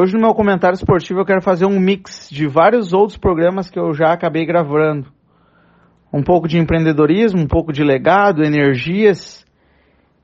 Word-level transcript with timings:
Hoje 0.00 0.14
no 0.14 0.20
meu 0.20 0.32
comentário 0.32 0.76
esportivo 0.76 1.20
eu 1.20 1.26
quero 1.26 1.42
fazer 1.42 1.66
um 1.66 1.78
mix 1.78 2.30
de 2.30 2.46
vários 2.46 2.94
outros 2.94 3.18
programas 3.18 3.68
que 3.68 3.78
eu 3.78 3.92
já 3.92 4.14
acabei 4.14 4.46
gravando. 4.46 5.08
Um 6.10 6.22
pouco 6.22 6.48
de 6.48 6.56
empreendedorismo, 6.56 7.38
um 7.38 7.46
pouco 7.46 7.70
de 7.70 7.84
legado, 7.84 8.42
energias 8.42 9.44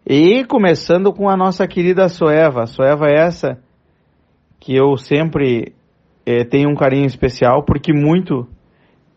e 0.06 0.46
começando 0.46 1.12
com 1.12 1.28
a 1.28 1.36
nossa 1.36 1.68
querida 1.68 2.08
Soeva. 2.08 2.62
A 2.62 2.66
Soeva 2.66 3.08
é 3.08 3.18
essa 3.18 3.58
que 4.58 4.74
eu 4.74 4.96
sempre 4.96 5.74
é, 6.24 6.42
tenho 6.42 6.70
um 6.70 6.74
carinho 6.74 7.04
especial 7.04 7.62
porque 7.62 7.92
muito 7.92 8.48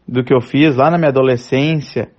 do 0.05 0.25
que 0.25 0.35
eu 0.35 0.41
fiz 0.41 0.75
lá 0.75 0.91
na 0.91 0.97
minha 0.97 1.09
adolescência, 1.09 2.11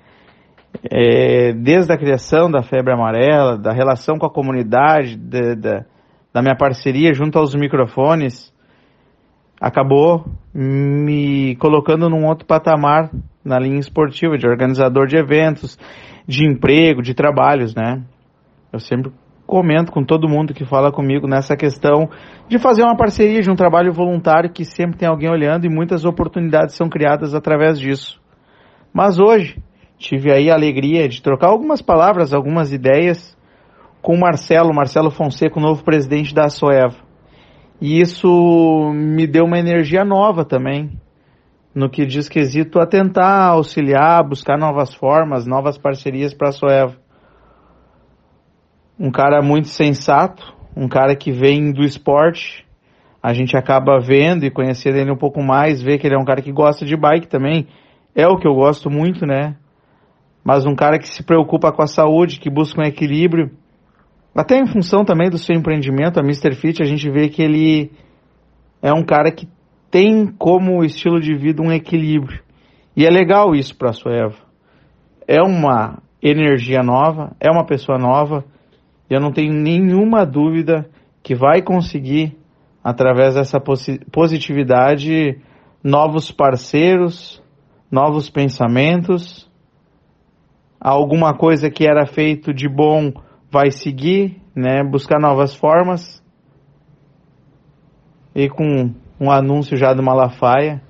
é, 0.91 1.53
desde 1.53 1.93
a 1.93 1.99
criação 1.99 2.51
da 2.51 2.63
febre 2.63 2.95
amarela, 2.95 3.59
da 3.59 3.71
relação 3.71 4.17
com 4.17 4.25
a 4.25 4.33
comunidade, 4.33 5.15
de, 5.15 5.57
de, 5.57 5.85
da 6.33 6.43
minha 6.43 6.57
parceria 6.57 7.13
junto 7.13 7.39
aos 7.39 7.55
microfones, 7.55 8.53
acabou 9.61 10.25
me 10.55 11.57
colocando 11.57 12.09
num 12.09 12.27
outro 12.27 12.47
patamar 12.47 13.11
na 13.45 13.59
linha 13.59 13.79
esportiva, 13.79 14.39
de 14.39 14.47
organizador 14.47 15.07
de 15.07 15.17
eventos, 15.17 15.79
de 16.27 16.47
emprego, 16.47 17.03
de 17.03 17.15
trabalhos, 17.15 17.75
né? 17.75 18.03
Eu 18.73 18.79
sempre 18.79 19.13
comento 19.47 19.91
com 19.91 20.05
todo 20.05 20.29
mundo 20.29 20.55
que 20.55 20.65
fala 20.65 20.93
comigo 20.93 21.27
nessa 21.27 21.57
questão 21.57 22.09
de 22.49 22.57
fazer 22.59 22.85
uma 22.85 22.97
parceria, 22.97 23.43
de 23.43 23.51
um 23.51 23.57
trabalho 23.57 23.93
voluntário 23.93 24.53
que 24.53 24.65
sempre 24.65 24.97
tem 24.97 25.09
alguém 25.09 25.29
olhando 25.29 25.67
e 25.67 25.69
muitas 25.69 26.05
oportunidades 26.05 26.77
são 26.77 26.89
criadas 26.89 27.35
através 27.35 27.79
disso. 27.79 28.21
Mas 28.93 29.19
hoje 29.19 29.61
tive 29.99 30.33
aí 30.33 30.51
a 30.51 30.55
alegria 30.55 31.09
de 31.09 31.21
trocar 31.21 31.49
algumas 31.49 31.83
palavras, 31.83 32.33
algumas 32.33 32.73
ideias 32.73 33.37
com 34.03 34.15
o 34.15 34.21
Marcelo, 34.21 34.75
Marcelo 34.75 35.11
Fonseca, 35.11 35.59
o 35.59 35.63
novo 35.63 35.85
presidente 35.85 36.35
da 36.35 36.49
Soeva. 36.49 36.97
E 37.81 38.01
isso 38.01 38.93
me 38.95 39.27
deu 39.27 39.45
uma 39.45 39.59
energia 39.59 40.05
nova 40.05 40.45
também, 40.45 40.91
no 41.75 41.89
que 41.89 42.05
diz 42.05 42.29
quesito 42.29 42.79
a 42.79 42.87
tentar 42.87 43.47
auxiliar, 43.47 44.23
buscar 44.27 44.59
novas 44.59 44.95
formas, 44.95 45.47
novas 45.47 45.79
parcerias 45.79 46.35
para 46.35 46.49
a 46.49 46.53
Soeva 46.53 46.97
um 49.01 49.11
cara 49.11 49.41
muito 49.41 49.69
sensato, 49.69 50.55
um 50.77 50.87
cara 50.87 51.17
que 51.17 51.33
vem 51.33 51.73
do 51.73 51.83
esporte. 51.83 52.67
A 53.23 53.33
gente 53.33 53.57
acaba 53.57 53.99
vendo 53.99 54.45
e 54.45 54.51
conhecendo 54.51 54.99
ele 54.99 55.11
um 55.11 55.17
pouco 55.17 55.43
mais, 55.43 55.81
vê 55.81 55.97
que 55.97 56.07
ele 56.07 56.15
é 56.15 56.19
um 56.19 56.25
cara 56.25 56.43
que 56.43 56.53
gosta 56.53 56.85
de 56.85 56.95
bike 56.95 57.27
também. 57.27 57.67
É 58.15 58.27
o 58.27 58.37
que 58.37 58.47
eu 58.47 58.55
gosto 58.55 58.91
muito, 58.91 59.25
né? 59.25 59.57
Mas 60.45 60.67
um 60.67 60.75
cara 60.75 60.99
que 60.99 61.09
se 61.09 61.23
preocupa 61.23 61.73
com 61.73 61.83
a 61.83 61.87
saúde, 61.87 62.39
que 62.39 62.51
busca 62.51 62.83
um 62.83 62.85
equilíbrio. 62.85 63.51
Até 64.35 64.59
em 64.59 64.67
função 64.67 65.05
também 65.05 65.29
do 65.29 65.39
seu 65.39 65.55
empreendimento, 65.57 66.19
a 66.19 66.23
Mr. 66.23 66.55
Fit, 66.55 66.83
a 66.83 66.87
gente 66.87 67.11
vê 67.11 67.29
que 67.29 67.43
ele 67.43 67.91
é 68.81 68.93
um 68.93 69.03
cara 69.03 69.31
que 69.31 69.49
tem 69.91 70.27
como 70.27 70.85
estilo 70.85 71.21
de 71.21 71.35
vida 71.35 71.63
um 71.63 71.73
equilíbrio. 71.73 72.41
E 72.97 73.05
é 73.05 73.11
legal 73.11 73.55
isso 73.55 73.77
para 73.77 73.91
a 73.91 73.93
Sueva. 73.93 74.37
É 75.27 75.43
uma 75.43 75.99
energia 76.23 76.83
nova, 76.83 77.35
é 77.41 77.51
uma 77.51 77.65
pessoa 77.65 77.99
nova 77.99 78.45
e 79.09 79.15
eu 79.15 79.21
não 79.21 79.33
tenho 79.33 79.53
nenhuma 79.53 80.25
dúvida 80.25 80.89
que 81.23 81.35
vai 81.35 81.63
conseguir, 81.63 82.37
através 82.83 83.35
dessa 83.35 83.61
positividade, 84.13 85.39
novos 85.83 86.31
parceiros, 86.31 87.43
novos 87.91 88.31
pensamentos. 88.31 89.51
Alguma 90.81 91.35
coisa 91.35 91.69
que 91.69 91.87
era 91.87 92.07
feito 92.07 92.55
de 92.55 92.69
bom 92.69 93.13
vai 93.51 93.71
seguir, 93.71 94.41
né? 94.55 94.83
Buscar 94.85 95.21
novas 95.21 95.55
formas. 95.55 96.23
E 98.35 98.49
com 98.49 98.95
um 99.21 99.31
anúncio 99.31 99.77
já 99.77 99.93
do 99.93 100.03
Malafaia, 100.03 100.81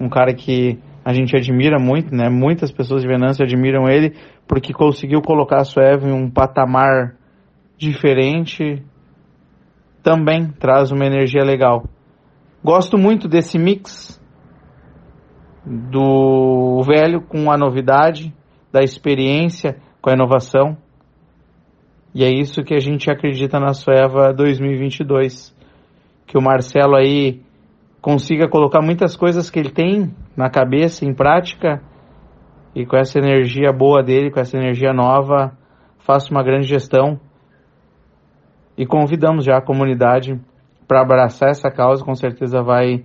um 0.00 0.08
cara 0.08 0.34
que 0.34 0.78
a 1.04 1.12
gente 1.12 1.36
admira 1.36 1.78
muito, 1.78 2.14
né? 2.14 2.28
Muitas 2.28 2.70
pessoas 2.70 3.02
de 3.02 3.08
Venâncio 3.08 3.44
admiram 3.44 3.88
ele 3.88 4.14
porque 4.46 4.72
conseguiu 4.72 5.22
colocar 5.22 5.60
a 5.60 5.64
Sueve 5.64 6.08
em 6.08 6.12
um 6.12 6.28
patamar 6.28 7.16
diferente, 7.78 8.82
também 10.02 10.50
traz 10.50 10.90
uma 10.90 11.06
energia 11.06 11.44
legal. 11.44 11.84
Gosto 12.62 12.98
muito 12.98 13.28
desse 13.28 13.58
mix 13.58 14.20
do 15.64 16.82
velho 16.82 17.22
com 17.22 17.50
a 17.50 17.56
novidade, 17.56 18.34
da 18.72 18.80
experiência 18.82 19.76
com 20.02 20.10
a 20.10 20.14
inovação. 20.14 20.76
E 22.14 22.24
é 22.24 22.28
isso 22.28 22.64
que 22.64 22.74
a 22.74 22.80
gente 22.80 23.10
acredita 23.10 23.60
na 23.60 23.72
Sueva 23.72 24.32
2022. 24.32 25.56
Que 26.26 26.36
o 26.36 26.42
Marcelo 26.42 26.96
aí 26.96 27.40
consiga 28.00 28.48
colocar 28.48 28.80
muitas 28.82 29.16
coisas 29.16 29.50
que 29.50 29.58
ele 29.58 29.70
tem 29.70 30.12
na 30.36 30.50
cabeça 30.50 31.04
em 31.04 31.14
prática 31.14 31.82
e 32.74 32.86
com 32.86 32.96
essa 32.96 33.18
energia 33.18 33.72
boa 33.72 34.02
dele, 34.02 34.30
com 34.30 34.40
essa 34.40 34.56
energia 34.56 34.92
nova, 34.92 35.52
faça 35.98 36.30
uma 36.30 36.42
grande 36.42 36.66
gestão 36.66 37.20
e 38.76 38.86
convidamos 38.86 39.44
já 39.44 39.58
a 39.58 39.62
comunidade 39.62 40.40
para 40.88 41.02
abraçar 41.02 41.50
essa 41.50 41.70
causa. 41.70 42.04
Com 42.04 42.14
certeza 42.14 42.62
vai 42.62 43.04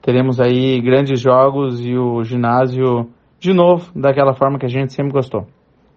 teremos 0.00 0.40
aí 0.40 0.80
grandes 0.80 1.20
jogos 1.20 1.80
e 1.84 1.96
o 1.96 2.24
ginásio 2.24 3.08
de 3.38 3.52
novo 3.52 3.92
daquela 3.94 4.34
forma 4.34 4.58
que 4.58 4.66
a 4.66 4.68
gente 4.68 4.92
sempre 4.92 5.12
gostou. 5.12 5.46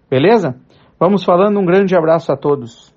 Beleza? 0.08 0.56
Vamos 0.98 1.24
falando. 1.24 1.60
Um 1.60 1.66
grande 1.66 1.94
abraço 1.94 2.32
a 2.32 2.36
todos. 2.36 2.94